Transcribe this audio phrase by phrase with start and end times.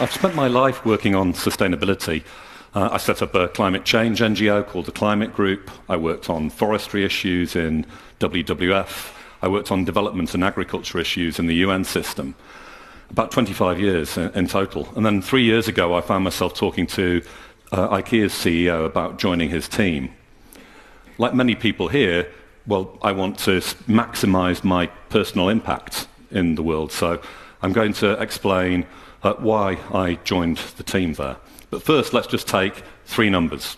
[0.00, 2.24] I've spent my life working on sustainability.
[2.74, 5.70] Uh, I set up a climate change NGO called the Climate Group.
[5.90, 7.84] I worked on forestry issues in
[8.18, 9.12] WWF.
[9.42, 12.34] I worked on development and agriculture issues in the UN system.
[13.10, 14.88] About 25 years in, in total.
[14.96, 17.22] And then three years ago, I found myself talking to
[17.70, 20.14] uh, IKEA's CEO about joining his team.
[21.18, 22.26] Like many people here,
[22.66, 26.90] well, I want to maximize my personal impact in the world.
[26.90, 27.20] So
[27.60, 28.86] I'm going to explain
[29.22, 31.36] uh, why I joined the team there.
[31.70, 33.76] But first, let's just take three numbers.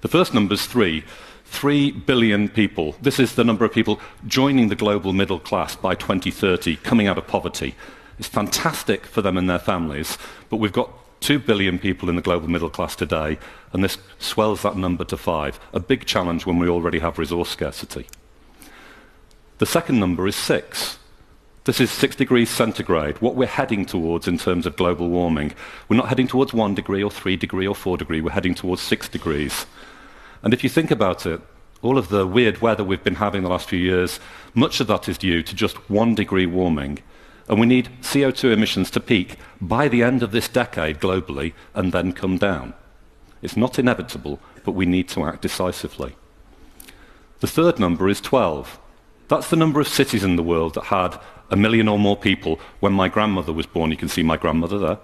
[0.00, 1.04] The first number is three.
[1.44, 2.96] Three billion people.
[3.00, 7.18] This is the number of people joining the global middle class by 2030, coming out
[7.18, 7.74] of poverty.
[8.18, 10.90] It's fantastic for them and their families, but we've got
[11.20, 13.38] two billion people in the global middle class today,
[13.72, 15.60] and this swells that number to five.
[15.72, 18.06] A big challenge when we already have resource scarcity.
[19.58, 20.98] The second number is six.
[21.66, 25.52] This is six degrees centigrade, what we're heading towards in terms of global warming.
[25.88, 28.82] We're not heading towards one degree or three degree or four degree, we're heading towards
[28.82, 29.66] six degrees.
[30.44, 31.40] And if you think about it,
[31.82, 34.20] all of the weird weather we've been having the last few years,
[34.54, 37.00] much of that is due to just one degree warming.
[37.48, 41.90] And we need CO2 emissions to peak by the end of this decade globally and
[41.90, 42.74] then come down.
[43.42, 46.14] It's not inevitable, but we need to act decisively.
[47.40, 48.78] The third number is 12.
[49.26, 51.18] That's the number of cities in the world that had
[51.50, 53.90] a million or more people when my grandmother was born.
[53.90, 54.98] You can see my grandmother there.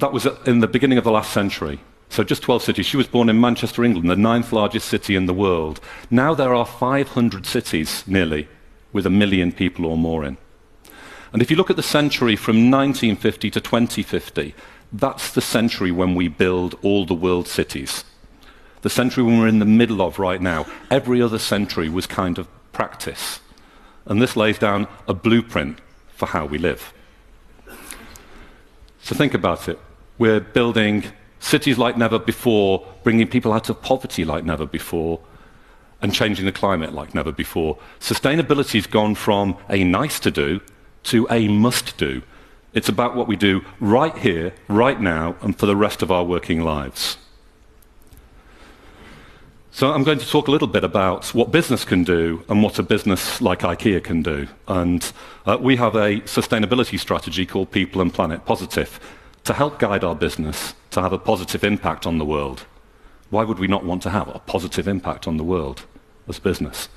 [0.00, 1.80] That was in the beginning of the last century.
[2.08, 2.86] So just 12 cities.
[2.86, 5.80] She was born in Manchester, England, the ninth largest city in the world.
[6.10, 8.48] Now there are 500 cities, nearly,
[8.92, 10.36] with a million people or more in.
[11.32, 14.54] And if you look at the century from 1950 to 2050,
[14.92, 18.04] that's the century when we build all the world cities.
[18.82, 20.66] The century when we're in the middle of right now.
[20.90, 23.40] Every other century was kind of practice.
[24.04, 25.78] And this lays down a blueprint
[26.22, 26.94] for how we live.
[29.02, 29.76] So think about it.
[30.18, 31.02] We're building
[31.40, 35.18] cities like never before, bringing people out of poverty like never before,
[36.00, 37.76] and changing the climate like never before.
[37.98, 40.60] Sustainability has gone from a nice to do
[41.10, 42.22] to a must do.
[42.72, 46.22] It's about what we do right here, right now, and for the rest of our
[46.22, 47.16] working lives.
[49.74, 52.78] So I'm going to talk a little bit about what business can do and what
[52.78, 54.46] a business like IKEA can do.
[54.68, 55.10] And
[55.46, 59.00] uh, we have a sustainability strategy called People and Planet Positive
[59.44, 62.66] to help guide our business to have a positive impact on the world.
[63.30, 65.86] Why would we not want to have a positive impact on the world
[66.28, 66.90] as business?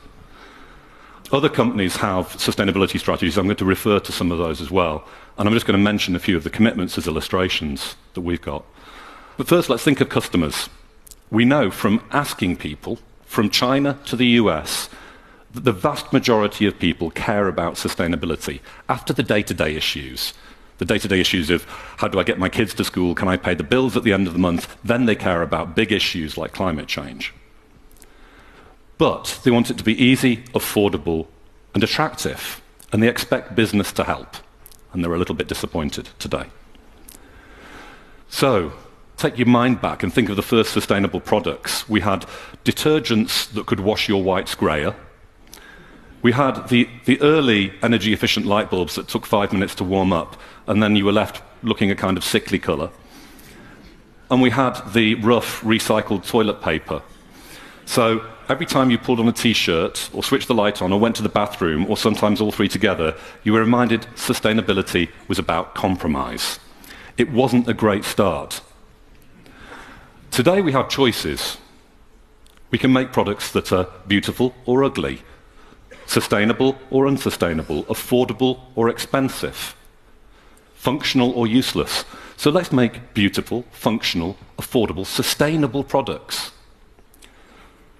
[1.31, 3.37] Other companies have sustainability strategies.
[3.37, 5.07] I'm going to refer to some of those as well.
[5.37, 8.41] And I'm just going to mention a few of the commitments as illustrations that we've
[8.41, 8.65] got.
[9.37, 10.69] But first, let's think of customers.
[11.31, 14.89] We know from asking people, from China to the US,
[15.53, 18.59] that the vast majority of people care about sustainability
[18.89, 20.33] after the day to day issues.
[20.77, 21.63] The day to day issues of
[21.97, 23.15] how do I get my kids to school?
[23.15, 24.75] Can I pay the bills at the end of the month?
[24.83, 27.33] Then they care about big issues like climate change.
[28.97, 31.27] But they want it to be easy, affordable,
[31.73, 32.61] and attractive.
[32.91, 34.35] And they expect business to help.
[34.91, 36.45] And they're a little bit disappointed today.
[38.29, 38.73] So,
[39.17, 41.87] take your mind back and think of the first sustainable products.
[41.87, 42.25] We had
[42.63, 44.95] detergents that could wash your whites grayer.
[46.21, 50.11] We had the, the early energy efficient light bulbs that took five minutes to warm
[50.11, 50.37] up,
[50.67, 52.89] and then you were left looking a kind of sickly colour.
[54.31, 57.03] And we had the rough recycled toilet paper.
[57.85, 60.99] So every time you pulled on a t shirt, or switched the light on, or
[60.99, 65.75] went to the bathroom, or sometimes all three together, you were reminded sustainability was about
[65.75, 66.59] compromise.
[67.17, 68.61] It wasn't a great start.
[70.35, 71.57] Today we have choices.
[72.69, 75.21] We can make products that are beautiful or ugly,
[76.07, 79.77] sustainable or unsustainable, affordable or expensive,
[80.73, 82.03] functional or useless.
[82.35, 86.51] So let's make beautiful, functional, affordable, sustainable products.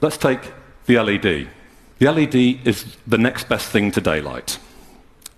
[0.02, 0.52] Let's take
[0.88, 1.48] the LED.
[2.00, 2.36] The LED
[2.68, 4.60] is the next best thing to daylight.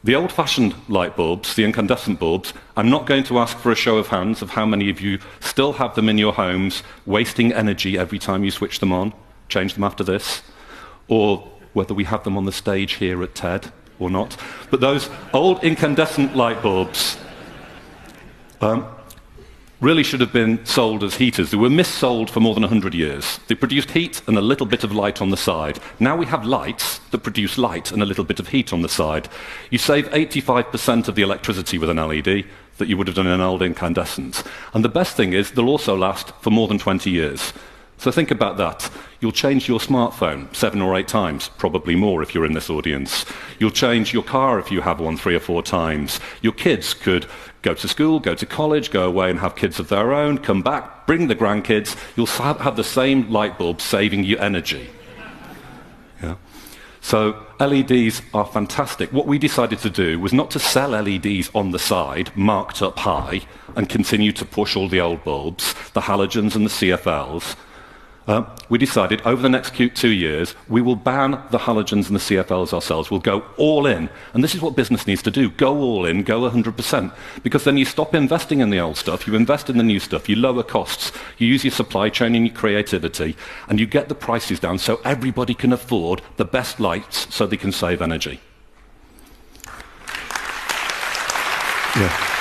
[0.03, 3.75] The old fashioned light bulbs, the incandescent bulbs, I'm not going to ask for a
[3.75, 7.51] show of hands of how many of you still have them in your homes, wasting
[7.51, 9.13] energy every time you switch them on.
[9.49, 10.43] Change them after this.
[11.07, 14.37] Or whether we have them on the stage here at TED or not.
[14.69, 17.17] But those old incandescent light bulbs,
[18.61, 18.87] um,
[19.79, 21.51] really should have been sold as heaters.
[21.51, 23.39] They were missold for more than 100 years.
[23.47, 25.79] They produced heat and a little bit of light on the side.
[25.99, 28.89] Now we have lights that produce light and a little bit of heat on the
[28.89, 29.29] side.
[29.69, 32.45] You save 85% of the electricity with an LED
[32.77, 34.43] that you would have done in an old incandescent.
[34.73, 37.53] And the best thing is they'll also last for more than 20 years.
[37.97, 38.89] So think about that.
[39.19, 43.25] You'll change your smartphone seven or eight times, probably more if you're in this audience.
[43.57, 46.19] You'll change your car if you have one three or four times.
[46.41, 47.25] Your kids could
[47.63, 50.61] go to school, go to college, go away and have kids of their own, come
[50.61, 51.97] back, bring the grandkids.
[52.15, 54.89] You'll have the same light bulb saving you energy.
[56.21, 56.35] Yeah.
[57.01, 59.11] So LEDs are fantastic.
[59.11, 62.99] What we decided to do was not to sell LEDs on the side, marked up
[62.99, 63.41] high,
[63.75, 67.55] and continue to push all the old bulbs, the halogens and the CFLs.
[68.27, 72.19] Uh, we decided over the next two years, we will ban the halogens and the
[72.19, 73.09] CFLs ourselves.
[73.09, 74.09] We'll go all in.
[74.33, 77.15] And this is what business needs to do go all in, go 100%.
[77.41, 80.27] Because then you stop investing in the old stuff, you invest in the new stuff,
[80.27, 83.37] you lower costs, you use your supply chain and your creativity,
[83.69, 87.55] and you get the prices down so everybody can afford the best lights so they
[87.55, 88.41] can save energy.
[91.95, 92.36] Yeah.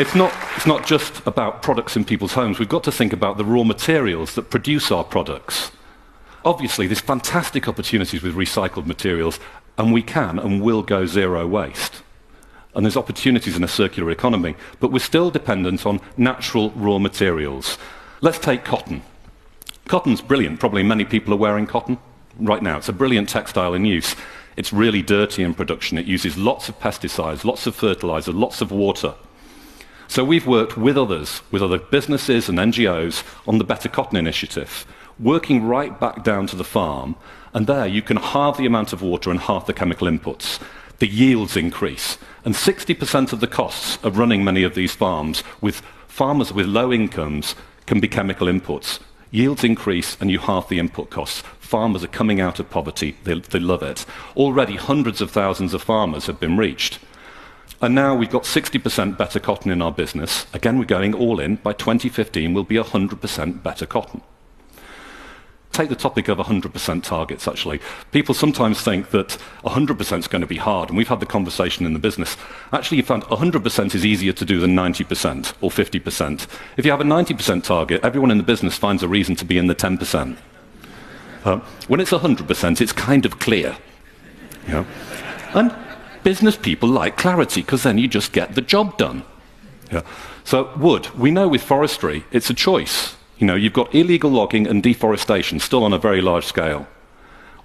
[0.00, 2.60] It's not, it's not just about products in people's homes.
[2.60, 5.72] We've got to think about the raw materials that produce our products.
[6.44, 9.40] Obviously, there's fantastic opportunities with recycled materials,
[9.76, 12.04] and we can and will go zero waste.
[12.76, 17.76] And there's opportunities in a circular economy, but we're still dependent on natural raw materials.
[18.20, 19.02] Let's take cotton.
[19.88, 20.60] Cotton's brilliant.
[20.60, 21.98] Probably many people are wearing cotton
[22.38, 22.76] right now.
[22.76, 24.14] It's a brilliant textile in use.
[24.56, 25.98] It's really dirty in production.
[25.98, 29.14] It uses lots of pesticides, lots of fertilizer, lots of water.
[30.10, 34.86] So we've worked with others, with other businesses and NGOs, on the Better Cotton Initiative,
[35.20, 37.14] working right back down to the farm.
[37.52, 40.60] And there you can halve the amount of water and half the chemical inputs.
[40.98, 42.16] The yields increase.
[42.42, 46.90] And 60% of the costs of running many of these farms with farmers with low
[46.90, 47.54] incomes
[47.84, 49.00] can be chemical inputs.
[49.30, 51.42] Yields increase and you halve the input costs.
[51.60, 53.14] Farmers are coming out of poverty.
[53.24, 54.06] They, they love it.
[54.36, 56.98] Already hundreds of thousands of farmers have been reached.
[57.80, 60.46] And now we've got 60% better cotton in our business.
[60.52, 61.56] Again, we're going all in.
[61.56, 64.22] By 2015, we'll be 100% better cotton.
[65.70, 67.80] Take the topic of 100% targets, actually.
[68.10, 71.86] People sometimes think that 100% is going to be hard, and we've had the conversation
[71.86, 72.36] in the business.
[72.72, 76.46] Actually, you found 100% is easier to do than 90% or 50%.
[76.76, 79.56] If you have a 90% target, everyone in the business finds a reason to be
[79.56, 80.36] in the 10%.
[81.44, 83.76] Uh, when it's 100%, it's kind of clear.
[85.54, 85.72] And
[86.22, 89.24] business people like clarity because then you just get the job done.
[89.90, 90.02] Yeah.
[90.44, 93.16] So, wood, we know with forestry, it's a choice.
[93.38, 96.86] You know, you've got illegal logging and deforestation still on a very large scale.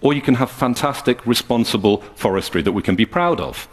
[0.02, 3.68] Or you can have fantastic, responsible forestry that we can be proud of.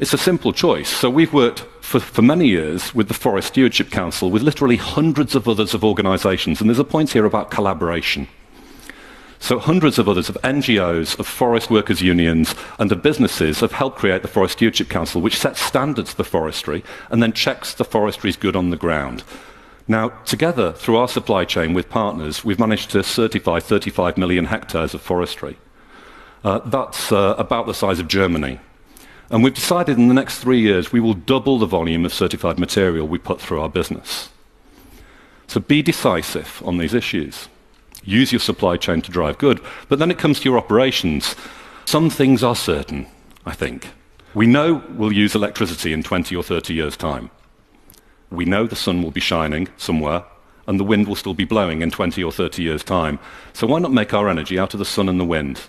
[0.00, 0.88] It's a simple choice.
[0.88, 5.36] So we've worked for, for, many years with the Forest Stewardship Council, with literally hundreds
[5.36, 8.26] of others of organizations, and there's a point here about collaboration.
[9.44, 13.98] So hundreds of others, of NGOs, of forest workers' unions, and of businesses have helped
[13.98, 18.30] create the Forest Stewardship Council, which sets standards for forestry and then checks the forestry
[18.30, 19.22] is good on the ground.
[19.86, 24.94] Now, together, through our supply chain with partners, we've managed to certify 35 million hectares
[24.94, 25.58] of forestry.
[26.42, 28.60] Uh, that's uh, about the size of Germany.
[29.28, 32.58] And we've decided in the next three years we will double the volume of certified
[32.58, 34.30] material we put through our business.
[35.48, 37.50] So be decisive on these issues
[38.04, 39.60] use your supply chain to drive good.
[39.88, 41.34] But then it comes to your operations.
[41.84, 43.06] Some things are certain,
[43.44, 43.88] I think.
[44.34, 47.30] We know we'll use electricity in 20 or 30 years' time.
[48.30, 50.24] We know the sun will be shining somewhere,
[50.66, 53.18] and the wind will still be blowing in 20 or 30 years' time.
[53.52, 55.60] So why not make our energy out of the sun and the wind?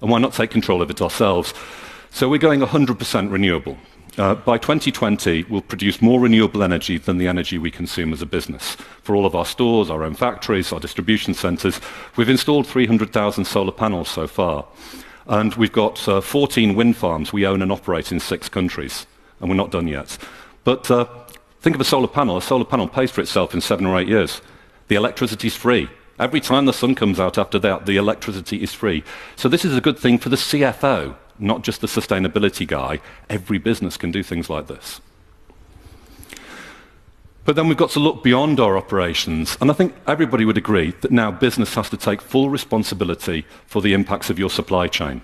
[0.00, 1.54] And why not take control of it ourselves?
[2.10, 3.78] So we're going 100% renewable.
[4.18, 8.26] Uh, by 2020, we'll produce more renewable energy than the energy we consume as a
[8.26, 8.74] business.
[9.02, 11.80] For all of our stores, our own factories, our distribution centres,
[12.16, 14.66] we've installed 300,000 solar panels so far.
[15.26, 19.06] And we've got uh, 14 wind farms we own and operate in six countries.
[19.40, 20.18] And we're not done yet.
[20.64, 21.06] But uh,
[21.60, 22.36] think of a solar panel.
[22.36, 24.42] A solar panel pays for itself in seven or eight years.
[24.88, 25.88] The electricity is free.
[26.18, 29.04] Every time the sun comes out after that, the electricity is free.
[29.36, 33.00] So this is a good thing for the CFO not just the sustainability guy.
[33.28, 35.00] Every business can do things like this.
[37.44, 39.56] But then we've got to look beyond our operations.
[39.60, 43.82] And I think everybody would agree that now business has to take full responsibility for
[43.82, 45.22] the impacts of your supply chain.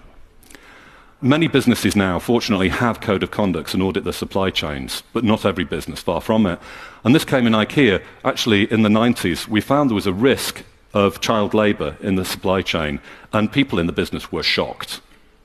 [1.20, 5.44] Many businesses now, fortunately, have code of conducts and audit their supply chains, but not
[5.44, 6.60] every business, far from it.
[7.02, 8.02] And this came in IKEA.
[8.24, 12.24] Actually, in the 90s, we found there was a risk of child labour in the
[12.24, 13.00] supply chain,
[13.32, 15.00] and people in the business were shocked.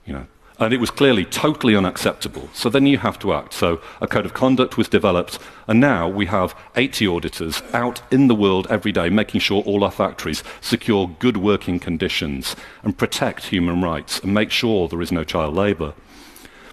[0.05, 0.27] You know,
[0.59, 2.49] and it was clearly totally unacceptable.
[2.53, 3.53] So then you have to act.
[3.53, 8.27] So a code of conduct was developed, and now we have 80 auditors out in
[8.27, 13.45] the world every day making sure all our factories secure good working conditions and protect
[13.45, 15.93] human rights and make sure there is no child labour.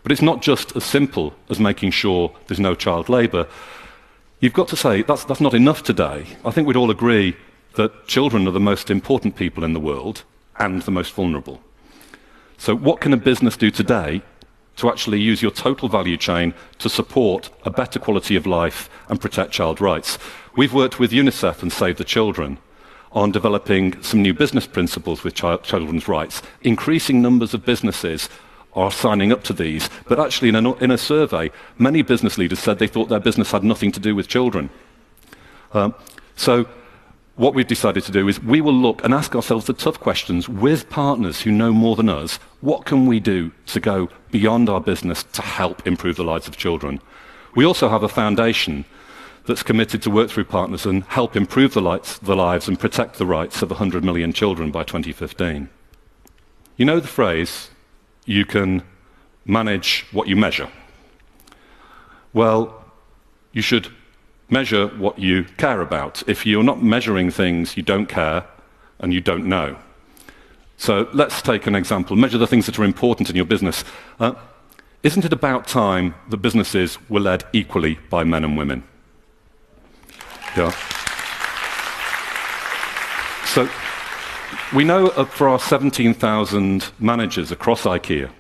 [0.03, 3.47] But it's not just as simple as making sure there's no child labour.
[4.41, 6.27] you've got to say that's, that's not enough today.
[6.45, 7.37] I think we'd all agree
[7.75, 10.25] that children are the most important people in the world
[10.59, 11.61] and the most vulnerable.
[12.61, 14.21] So, what can a business do today
[14.77, 19.19] to actually use your total value chain to support a better quality of life and
[19.19, 20.19] protect child rights?
[20.59, 22.59] We've worked with UNICEF and Save the Children
[23.13, 26.43] on developing some new business principles with children's rights.
[26.61, 28.29] Increasing numbers of businesses
[28.75, 32.59] are signing up to these, but actually, in a, in a survey, many business leaders
[32.59, 34.69] said they thought their business had nothing to do with children.
[35.73, 35.95] Um,
[36.37, 36.69] so,
[37.37, 40.49] what we've decided to do is we will look and ask ourselves the tough questions
[40.49, 42.37] with partners who know more than us.
[42.61, 46.57] What can we do to go beyond our business to help improve the lives of
[46.57, 47.01] children?
[47.55, 48.85] We also have a foundation
[49.47, 53.17] that's committed to work through partners and help improve the, lights, the lives and protect
[53.17, 55.69] the rights of 100 million children by 2015.
[56.77, 57.71] You know the phrase,
[58.27, 58.83] you can
[59.45, 60.71] manage what you measure.
[62.33, 62.85] Well,
[63.53, 63.89] you should
[64.51, 66.23] measure what you care about.
[66.29, 68.45] If you're not measuring things you don't care
[68.99, 69.77] and you don't know.
[70.77, 72.17] So let's take an example.
[72.17, 73.85] Measure the things that are important in your business.
[74.19, 74.33] Uh,
[75.03, 78.83] isn't it about time that businesses were led equally by men and women?
[80.57, 80.71] Yeah.
[83.47, 83.69] So
[84.75, 88.31] we know for our 17,000 managers across IKEA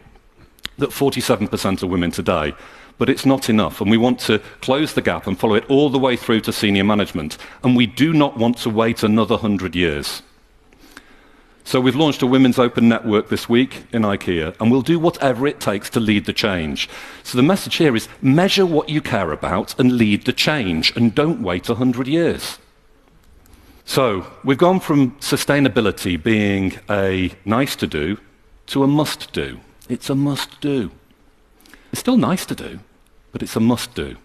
[0.78, 2.54] that 47% are women today,
[3.00, 3.80] but it's not enough.
[3.80, 6.52] And we want to close the gap and follow it all the way through to
[6.52, 7.38] senior management.
[7.64, 10.20] And we do not want to wait another 100 years.
[11.64, 15.46] So we've launched a women's open network this week in IKEA, and we'll do whatever
[15.46, 16.90] it takes to lead the change.
[17.22, 21.14] So the message here is measure what you care about and lead the change, and
[21.14, 22.58] don't wait 100 years.
[23.86, 28.18] So we've gone from sustainability being a nice to do
[28.66, 29.60] to a must do.
[29.88, 30.90] It's a must do.
[31.92, 32.80] It's still nice to do,
[33.32, 34.16] but it's a must do.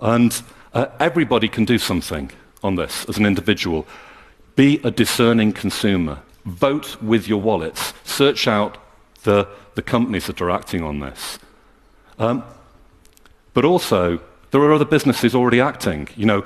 [0.00, 2.30] And uh, everybody can do something
[2.62, 3.86] on this as an individual.
[4.56, 6.20] Be a discerning consumer.
[6.44, 7.94] Vote with your wallets.
[8.04, 8.78] Search out
[9.22, 11.38] the, the companies that are acting on this.
[12.18, 12.44] Um,
[13.52, 14.20] but also,
[14.50, 16.08] there are other businesses already acting.
[16.16, 16.44] You know,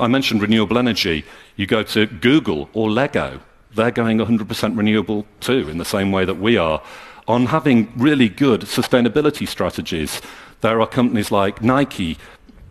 [0.00, 1.24] I mentioned renewable energy.
[1.56, 3.40] You go to Google or Lego,
[3.74, 6.82] they're going 100% renewable too, in the same way that we are.
[7.28, 10.20] On having really good sustainability strategies,
[10.60, 12.18] there are companies like Nike,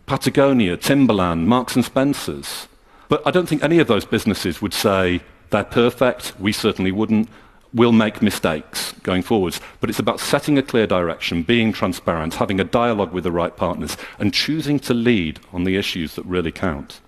[0.05, 2.67] Patagonia, Timberland, Marks and Spencers.
[3.07, 6.39] But I don't think any of those businesses would say they're perfect.
[6.39, 7.29] We certainly wouldn't.
[7.73, 9.61] We'll make mistakes going forwards.
[9.79, 13.55] But it's about setting a clear direction, being transparent, having a dialogue with the right
[13.55, 17.01] partners, and choosing to lead on the issues that really count.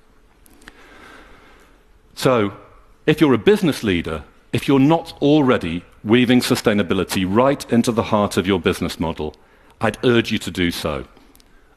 [2.16, 2.54] So,
[3.08, 4.24] if you're a business leader,
[4.54, 9.36] if you're not already weaving sustainability right into the heart of your business model,
[9.82, 11.06] I'd urge you to do so.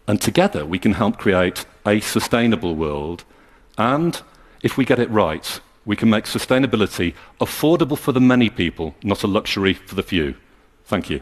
[0.06, 3.25] And together we can help create a sustainable world
[3.76, 4.20] and
[4.62, 9.23] if we get it right, we can make sustainability affordable for the many people, not
[9.23, 10.34] a luxury for the few.
[10.84, 11.20] Thank you.